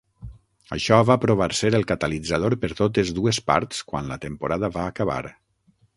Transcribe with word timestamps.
Això 0.75 0.97
va 1.09 1.17
provar 1.25 1.47
ser 1.57 1.71
el 1.81 1.85
catalitzador 1.91 2.57
per 2.63 2.71
totes 2.81 3.11
dues 3.19 3.43
parts 3.51 3.85
quan 3.93 4.11
la 4.15 4.19
temporada 4.25 4.71
va 4.79 4.89
acabar. 4.95 5.25